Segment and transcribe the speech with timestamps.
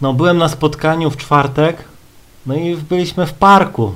[0.00, 1.84] No, byłem na spotkaniu w czwartek,
[2.46, 3.92] no i byliśmy w parku.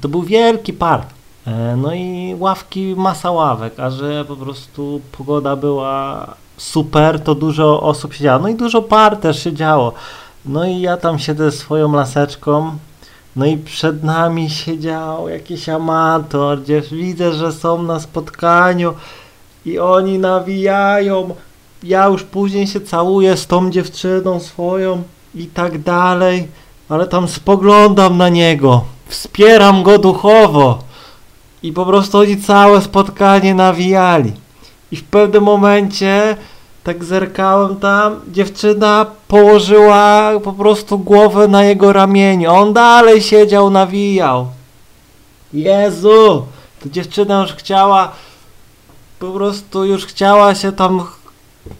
[0.00, 1.06] To był wielki park.
[1.46, 6.26] E, No i ławki, masa ławek, a że po prostu pogoda była
[6.56, 8.42] super, to dużo osób siedziało.
[8.42, 9.92] No i dużo par też siedziało.
[10.44, 12.76] No i ja tam siedzę swoją laseczką.
[13.36, 18.94] No i przed nami siedział jakiś amator, gdzie widzę, że są na spotkaniu
[19.64, 21.34] i oni nawijają.
[21.82, 25.02] Ja już później się całuję z tą dziewczyną swoją
[25.36, 26.48] i tak dalej,
[26.88, 30.78] ale tam spoglądam na niego, wspieram go duchowo
[31.62, 34.32] i po prostu oni całe spotkanie nawijali.
[34.92, 36.36] I w pewnym momencie
[36.84, 44.46] tak zerkałem tam, dziewczyna położyła po prostu głowę na jego ramieniu, on dalej siedział, nawijał.
[45.52, 46.46] Jezu,
[46.82, 48.12] to dziewczyna już chciała,
[49.18, 51.04] po prostu już chciała się tam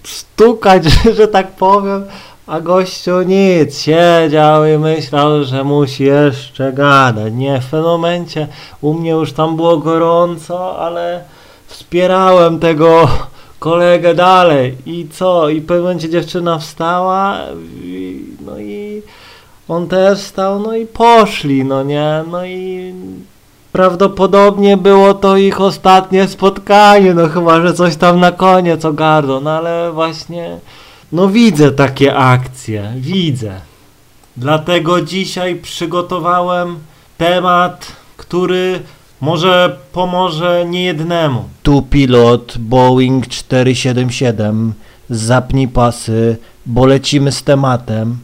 [0.04, 0.84] stukać,
[1.18, 2.04] że tak powiem,
[2.46, 7.32] a gościu nic, siedział i myślał, że musi jeszcze gadać.
[7.34, 8.48] Nie, w tym momencie
[8.80, 11.24] u mnie już tam było gorąco, ale
[11.66, 13.08] wspierałem tego
[13.58, 14.76] kolegę dalej.
[14.86, 15.48] I co?
[15.48, 17.38] I w pewnym momencie dziewczyna wstała,
[17.82, 19.02] i, no i
[19.68, 22.24] on też wstał, no i poszli, no nie?
[22.30, 22.94] No i
[23.72, 29.50] prawdopodobnie było to ich ostatnie spotkanie, no chyba, że coś tam na koniec ogarną, no
[29.50, 30.58] ale właśnie,
[31.16, 33.60] no widzę takie akcje, widzę.
[34.36, 36.78] Dlatego dzisiaj przygotowałem
[37.18, 38.80] temat, który
[39.20, 41.44] może pomoże niejednemu.
[41.62, 44.72] Tu pilot Boeing 477,
[45.10, 46.36] zapnij pasy,
[46.66, 48.18] bo lecimy z tematem.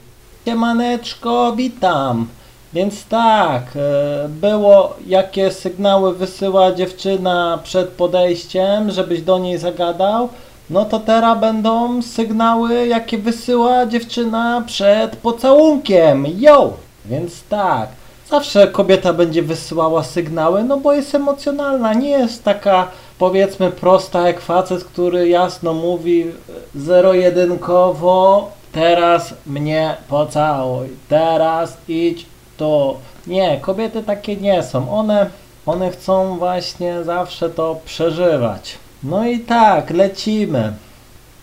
[0.45, 2.27] Siemaneczko, witam.
[2.73, 10.29] Więc tak, e, było jakie sygnały wysyła dziewczyna przed podejściem, żebyś do niej zagadał.
[10.73, 16.27] No to teraz będą sygnały, jakie wysyła dziewczyna przed pocałunkiem.
[16.39, 16.73] Yo!
[17.05, 17.89] Więc tak,
[18.31, 24.41] zawsze kobieta będzie wysyłała sygnały, no bo jest emocjonalna, nie jest taka powiedzmy prosta jak
[24.41, 26.27] facet, który jasno mówi
[26.75, 32.97] zero-jedynkowo teraz mnie pocałuj, teraz idź tu.
[33.27, 35.31] Nie, kobiety takie nie są, one,
[35.67, 38.79] one chcą właśnie zawsze to przeżywać.
[39.05, 40.73] No i tak, lecimy.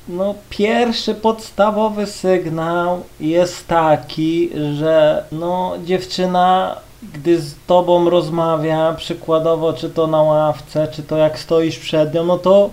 [0.08, 6.76] No, pierwszy podstawowy sygnał jest taki, że no, dziewczyna,
[7.14, 12.26] gdy z tobą rozmawia, przykładowo, czy to na ławce, czy to jak stoisz przed nią,
[12.26, 12.70] no to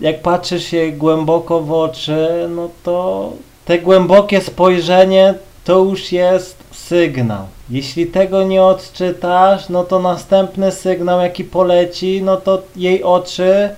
[0.00, 3.30] jak patrzysz jej głęboko w oczy, no to
[3.64, 5.34] te głębokie spojrzenie
[5.64, 7.46] to już jest sygnał.
[7.70, 13.70] Jeśli tego nie odczytasz, no to następny sygnał, jaki poleci, no to jej oczy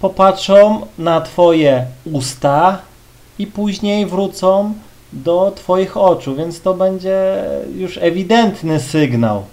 [0.00, 2.78] popatrzą na Twoje usta
[3.38, 4.74] i później wrócą
[5.12, 7.44] do Twoich oczu, więc to będzie
[7.76, 9.44] już ewidentny sygnał,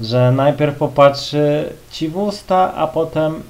[0.00, 3.42] że najpierw popatrzy Ci w usta, a potem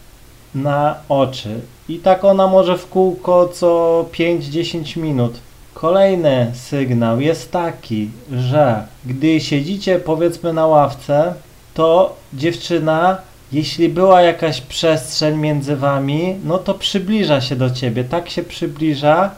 [0.55, 1.61] na oczy.
[1.89, 5.39] I tak ona może w kółko co 5-10 minut.
[5.75, 11.35] Kolejny sygnał jest taki, że gdy siedzicie powiedzmy na ławce,
[11.75, 13.19] to dziewczyna
[13.53, 18.05] jeśli była jakaś przestrzeń między wami, no to przybliża się do ciebie.
[18.05, 19.31] Tak się przybliża,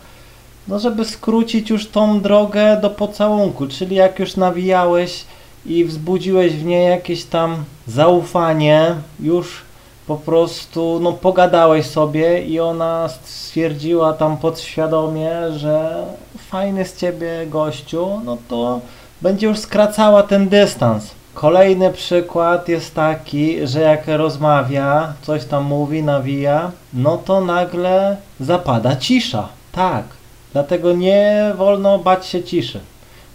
[0.69, 3.67] no żeby skrócić już tą drogę do pocałunku.
[3.67, 5.25] Czyli jak już nawijałeś
[5.67, 9.63] i wzbudziłeś w niej jakieś tam zaufanie, już
[10.07, 16.05] po prostu no pogadałeś sobie i ona stwierdziła tam podświadomie, że
[16.51, 18.81] fajny z ciebie gościu, no to
[19.23, 21.22] będzie już skracała ten dystans.
[21.35, 28.97] Kolejny przykład jest taki, że jak rozmawia, coś tam mówi, nawija, no to nagle zapada
[28.97, 29.49] cisza.
[29.73, 30.05] Tak,
[30.53, 32.81] dlatego nie wolno bać się ciszy.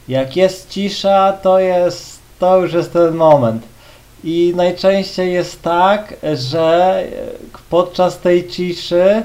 [0.08, 3.64] Jak jest cisza, to jest, to już jest ten moment.
[4.24, 7.04] I najczęściej jest tak, że
[7.70, 9.24] podczas tej ciszy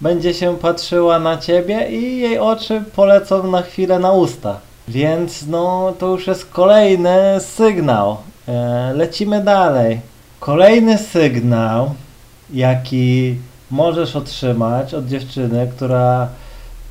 [0.00, 4.60] będzie się patrzyła na ciebie i jej oczy polecą na chwilę na usta.
[4.88, 8.16] Więc no to już jest kolejny sygnał.
[8.48, 10.00] E, lecimy dalej.
[10.40, 11.94] Kolejny sygnał,
[12.52, 13.36] jaki
[13.70, 16.28] możesz otrzymać od dziewczyny, która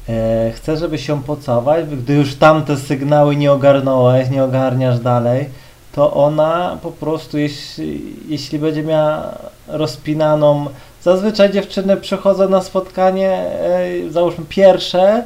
[0.09, 5.49] e, chce, żeby się pocałować, gdy już tamte sygnały nie ogarnąłeś, nie ogarniasz dalej,
[5.91, 9.37] to ona po prostu, jeśli, jeśli będzie miała
[9.67, 10.65] rozpinaną,
[11.01, 15.23] zazwyczaj dziewczyny przychodzą na spotkanie, e, załóżmy pierwsze,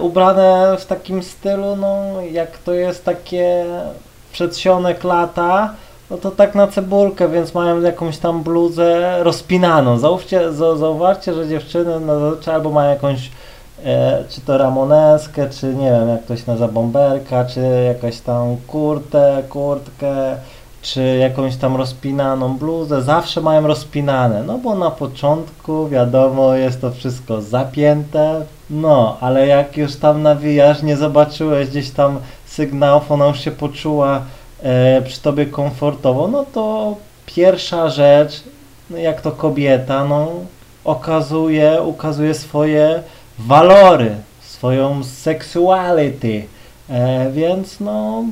[0.00, 3.64] ubrane w takim stylu, no jak to jest takie
[4.32, 5.74] przedsionek lata,
[6.10, 9.98] no to tak na cebulkę, więc mają jakąś tam bluzę rozpinaną.
[9.98, 13.30] Zauważcie, zauważcie że dziewczyny zazwyczaj albo mają jakąś
[13.84, 18.56] e, czy to ramoneskę, czy nie wiem, jak to się nazywa, bomberka, czy jakaś tam
[18.66, 20.36] kurtę, kurtkę,
[20.82, 26.90] czy jakąś tam rozpinaną bluzę, zawsze mają rozpinane, no bo na początku wiadomo jest to
[26.90, 33.40] wszystko zapięte, no, ale jak już tam nawijasz, nie zobaczyłeś gdzieś tam sygnałów, ona już
[33.40, 34.22] się poczuła
[34.62, 38.44] e, przy tobie komfortowo, no to pierwsza rzecz,
[38.90, 40.28] no jak to kobieta, no
[40.84, 43.02] okazuje, ukazuje swoje
[43.38, 46.44] walory, swoją sexuality,
[46.90, 48.24] e, więc no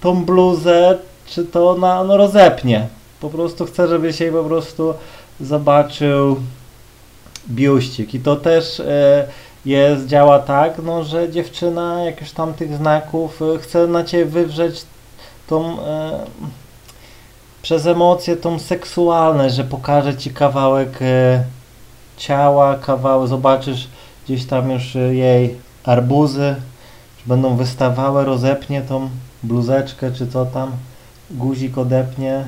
[0.00, 0.98] tą bluzę,
[1.30, 2.88] czy to ona no, rozepnie.
[3.20, 4.94] Po prostu chcę, żebyś jej po prostu
[5.40, 6.36] zobaczył
[7.50, 8.14] biuścik.
[8.14, 9.28] I to też e,
[9.64, 14.82] jest, działa tak, no, że dziewczyna jakichś tam tych znaków e, chce na ciebie wywrzeć
[15.46, 16.20] tą e,
[17.62, 20.98] przez emocje tą seksualność, że pokaże ci kawałek
[22.16, 23.88] ciała, kawałek, zobaczysz
[24.24, 26.54] gdzieś tam już jej arbuzy,
[27.26, 29.10] będą wystawały, rozepnie tą
[29.42, 30.72] bluzeczkę czy co tam,
[31.30, 32.44] guzik odepnie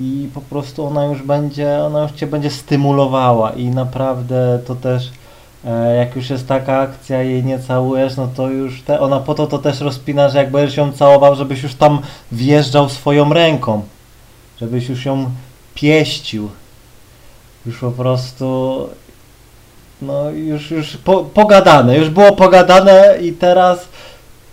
[0.00, 5.10] i po prostu ona już będzie, ona już cię będzie stymulowała i naprawdę to też
[5.64, 9.34] e, jak już jest taka akcja jej nie całujesz, no to już te, ona po
[9.34, 12.00] to to też rozpina, że jak będziesz ją całował, żebyś już tam
[12.32, 13.82] wjeżdżał swoją ręką,
[14.60, 15.30] żebyś już ją
[15.74, 16.50] pieścił.
[17.66, 18.88] Już po prostu
[20.02, 23.88] no już, już po, pogadane, już było pogadane i teraz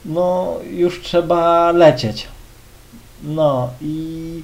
[0.05, 2.27] no już trzeba lecieć.
[3.23, 4.43] No i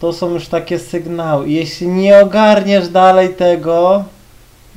[0.00, 1.48] to są już takie sygnały.
[1.48, 4.04] Jeśli nie ogarniesz dalej tego,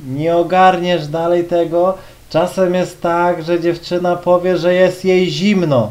[0.06, 1.94] nie ogarniesz dalej tego,
[2.30, 5.90] czasem jest tak, że dziewczyna powie, że jest jej zimno.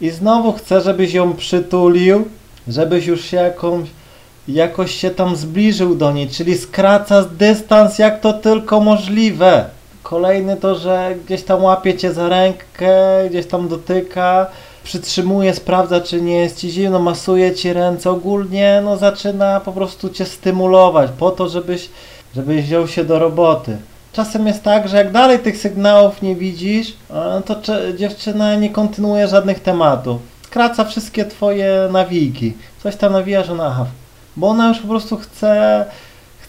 [0.00, 2.24] I znowu chce, żebyś ją przytulił,
[2.68, 3.88] żebyś już się jakąś,
[4.48, 9.64] jakoś się tam zbliżył do niej, czyli skraca dystans jak to tylko możliwe.
[10.02, 14.46] Kolejny to, że gdzieś tam łapie cię za rękę, gdzieś tam dotyka,
[14.86, 20.08] przytrzymuje, sprawdza czy nie jest ci zimno, masuje ci ręce, ogólnie no zaczyna po prostu
[20.08, 21.88] cię stymulować po to, żebyś,
[22.34, 23.76] żebyś wziął się do roboty.
[24.12, 27.56] Czasem jest tak, że jak dalej tych sygnałów nie widzisz, e, to
[27.96, 30.20] dziewczyna nie kontynuuje żadnych tematów.
[30.42, 32.54] Skraca wszystkie twoje nawiki.
[32.82, 33.86] Coś tam nawijasz, ona aha.
[34.36, 35.84] Bo ona już po prostu chce,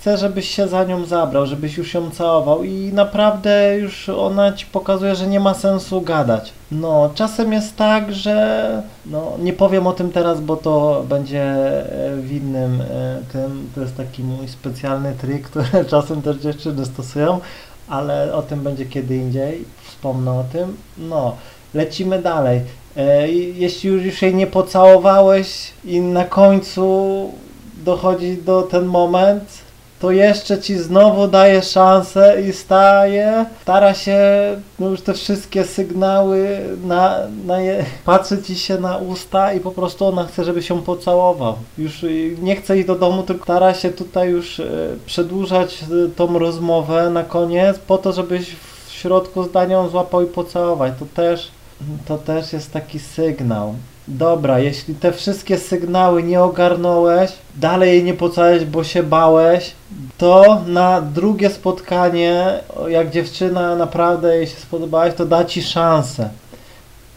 [0.08, 4.66] chce, żebyś się za nią zabrał, żebyś już ją całował i naprawdę już ona ci
[4.66, 6.54] pokazuje, że nie ma sensu gadać.
[6.72, 12.16] No, czasem jest tak, że no, nie powiem o tym teraz, bo to będzie e,
[12.16, 17.40] w innym e, tym, to jest taki mój specjalny trik, który czasem też dziewczyny stosują,
[17.88, 20.78] ale o tym będzie kiedy indziej, wspomnę o tym.
[20.98, 21.36] No,
[21.74, 22.62] lecimy dalej.
[22.98, 27.32] E, jeśli już, już jej nie pocałowałeś i na końcu
[27.86, 29.67] dochodzi do ten moment,
[30.00, 34.20] to jeszcze ci znowu daje szansę i staje, stara się
[34.80, 39.72] no już te wszystkie sygnały na, na je, patrzy ci się na usta i po
[39.72, 41.56] prostu ona chce, żeby się pocałował.
[41.78, 42.06] Już
[42.42, 47.10] nie chce iść do domu, tylko stara się tutaj już y, przedłużać y, tą rozmowę
[47.10, 48.56] na koniec po to, żebyś
[48.88, 50.94] w środku zdania ją złapał i pocałować.
[51.00, 51.52] To też,
[52.08, 53.76] to też jest taki sygnał.
[54.08, 59.72] Dobra, jeśli te wszystkie sygnały nie ogarnąłeś, dalej jej nie pocałeś, bo się bałeś,
[60.18, 66.30] to na drugie spotkanie, jak dziewczyna naprawdę jej się spodobałaś, to da ci szansę.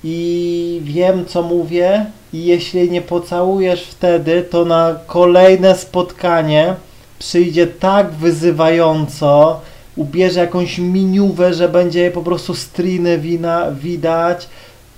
[0.05, 6.75] I wiem, co mówię, i jeśli nie pocałujesz wtedy, to na kolejne spotkanie
[7.19, 9.61] przyjdzie tak wyzywająco,
[9.97, 14.49] ubierze jakąś miniówę, że będzie po prostu striny wina widać,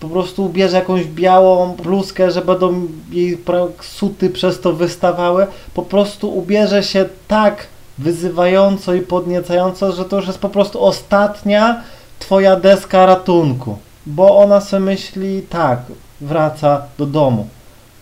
[0.02, 3.38] po prostu ubierze jakąś białą bluzkę, że będą jej
[3.80, 7.66] suty przez to wystawały, po prostu ubierze się tak
[7.98, 11.82] wyzywająco i podniecająco, że to już jest po prostu ostatnia
[12.18, 13.78] twoja deska ratunku.
[14.06, 15.78] Bo ona sobie myśli, tak,
[16.20, 17.46] wraca do domu.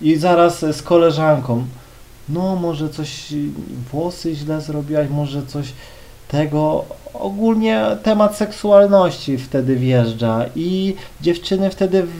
[0.01, 1.65] I zaraz z koleżanką,
[2.29, 3.35] no może coś,
[3.93, 5.73] włosy źle zrobiłaś, może coś
[6.31, 6.85] tego,
[7.15, 12.11] ogólnie temat seksualności wtedy wjeżdża i dziewczyny wtedy w,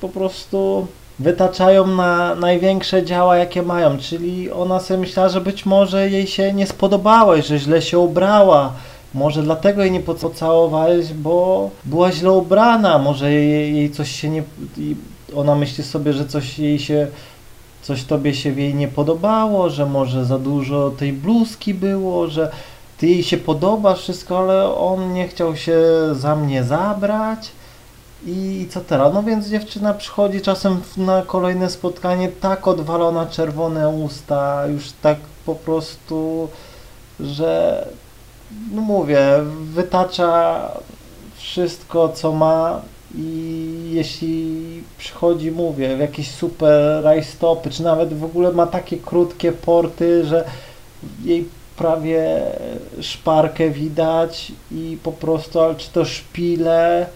[0.00, 0.86] po prostu
[1.18, 6.52] wytaczają na największe działa, jakie mają, czyli ona sobie myślała, że być może jej się
[6.52, 8.72] nie spodobałeś, że źle się ubrała,
[9.14, 14.42] może dlatego jej nie pocałowałeś, bo była źle ubrana, może jej, jej coś się nie...
[15.36, 17.06] Ona myśli sobie, że coś jej się
[17.82, 22.50] coś tobie się w jej nie podobało, że może za dużo tej bluzki było, że
[23.02, 25.80] ty jej się podoba wszystko, ale on nie chciał się
[26.12, 27.52] za mnie zabrać
[28.26, 29.14] i co teraz?
[29.14, 35.54] No więc dziewczyna przychodzi czasem na kolejne spotkanie tak odwalona, czerwone usta, już tak po
[35.54, 36.48] prostu,
[37.20, 37.86] że
[38.72, 39.20] no mówię,
[39.62, 40.60] wytacza
[41.36, 42.80] wszystko, co ma
[43.14, 49.52] i jeśli przychodzi, mówię, w jakieś super rajstopy, czy nawet w ogóle ma takie krótkie
[49.52, 50.44] porty, że
[51.24, 52.40] jej prawie
[53.00, 57.06] szparkę widać i po prostu, ale czy to szpile,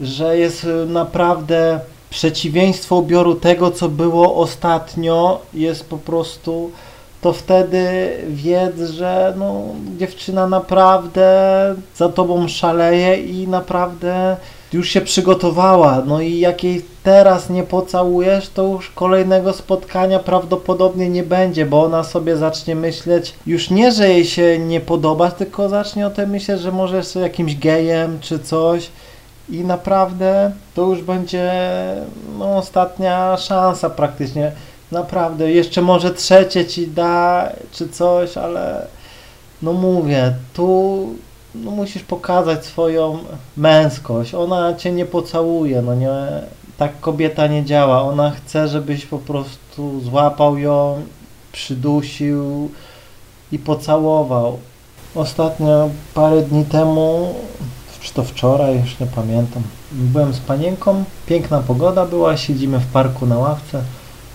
[0.00, 1.80] że jest naprawdę
[2.10, 6.70] przeciwieństwo ubioru tego, co było ostatnio, jest po prostu
[7.20, 9.62] to wtedy wiedz, że no,
[9.98, 11.30] dziewczyna naprawdę
[11.96, 14.36] za tobą szaleje i naprawdę
[14.72, 16.02] już się przygotowała.
[16.06, 21.84] No i jak jej teraz nie pocałujesz, to już kolejnego spotkania prawdopodobnie nie będzie, bo
[21.84, 26.30] ona sobie zacznie myśleć już nie, że jej się nie podoba, tylko zacznie o tym
[26.30, 28.90] myśleć, że może jest jakimś gejem czy coś.
[29.48, 31.52] I naprawdę to już będzie
[32.38, 34.52] no, ostatnia szansa praktycznie
[34.92, 38.86] naprawdę, jeszcze może trzecie ci da, czy coś, ale
[39.62, 41.06] no mówię, tu
[41.54, 43.18] no musisz pokazać swoją
[43.56, 44.34] męskość.
[44.34, 46.10] Ona cię nie pocałuje, no nie,
[46.78, 48.02] tak kobieta nie działa.
[48.02, 51.02] Ona chce, żebyś po prostu złapał ją,
[51.52, 52.70] przydusił
[53.52, 54.58] i pocałował.
[55.14, 57.34] Ostatnio, parę dni temu,
[58.00, 63.26] czy to wczoraj, już nie pamiętam, byłem z panienką, piękna pogoda była, siedzimy w parku
[63.26, 63.82] na ławce,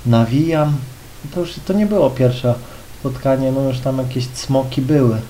[0.05, 0.75] nawijam.
[1.33, 2.53] To już to nie było pierwsze
[2.99, 5.21] spotkanie, no już tam jakieś cmoki były.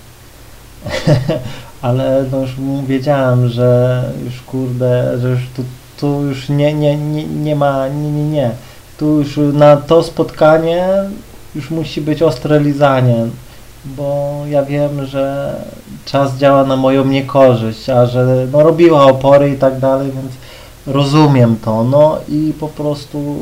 [1.82, 2.56] Ale no już
[2.88, 5.63] wiedziałem, że już kurde, że już tu,
[6.00, 8.51] tu już nie, nie, nie, nie ma, nie, nie, nie.
[8.98, 10.88] Tu już na to spotkanie
[11.56, 13.15] już musi być ostre lizanie,
[13.86, 15.56] bo ja wiem, że
[16.06, 20.34] czas działa na moją niekorzyść, a że no, robiła opory i tak dalej, więc
[20.88, 23.36] rozumiem to, no i po prostu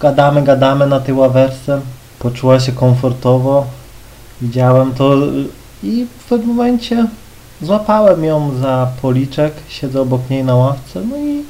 [0.00, 1.80] gadamy, gadamy na tej ławeczce,
[2.18, 3.66] poczuła się komfortowo,
[4.40, 5.16] widziałem to
[5.82, 7.06] i w pewnym momencie
[7.62, 11.44] złapałem ją za policzek, siedzę obok niej na ławce, no i,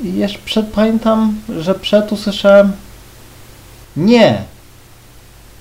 [0.00, 2.72] i jeszcze przed, pamiętam, że przed usłyszałem
[3.96, 4.42] nie.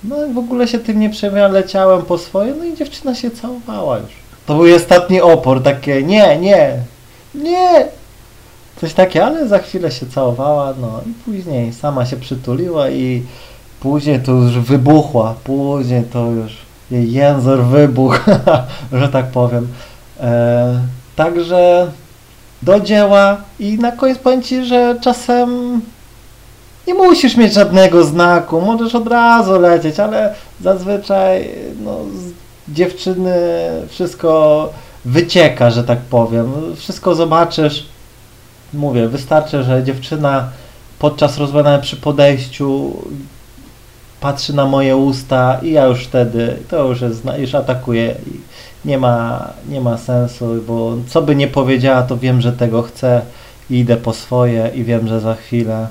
[0.03, 3.31] No i w ogóle się tym nie przejmowałem, leciałem po swoje, no i dziewczyna się
[3.31, 4.11] całowała już.
[4.45, 6.77] To był ostatni opór, takie nie, nie,
[7.35, 7.87] nie,
[8.81, 13.23] coś takie, ale za chwilę się całowała, no i później sama się przytuliła i
[13.79, 18.19] później to już wybuchła, później to już jej język wybuchł,
[18.99, 19.67] że tak powiem.
[20.19, 20.79] E,
[21.15, 21.91] także
[22.61, 25.81] do dzieła i na koniec powiem Ci, że czasem
[26.87, 31.49] nie musisz mieć żadnego znaku, możesz od razu lecieć, ale zazwyczaj
[31.83, 32.33] no, z
[32.73, 33.35] dziewczyny
[33.89, 34.69] wszystko
[35.05, 36.53] wycieka, że tak powiem.
[36.75, 37.85] Wszystko zobaczysz,
[38.73, 40.49] mówię, wystarczy, że dziewczyna
[40.99, 42.93] podczas rozmawiania przy podejściu
[44.21, 48.15] patrzy na moje usta i ja już wtedy, to już jest, już atakuję
[48.85, 53.21] nie ma, nie ma sensu, bo co by nie powiedziała, to wiem, że tego chcę
[53.69, 55.87] i idę po swoje i wiem, że za chwilę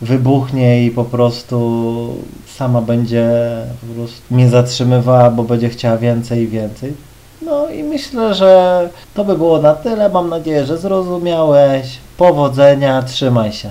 [0.00, 2.16] wybuchnie i po prostu
[2.56, 3.30] sama będzie
[3.80, 6.94] po prostu mnie zatrzymywała, bo będzie chciała więcej i więcej.
[7.42, 10.08] No i myślę, że to by było na tyle.
[10.08, 11.98] Mam nadzieję, że zrozumiałeś.
[12.16, 13.70] Powodzenia, trzymaj się.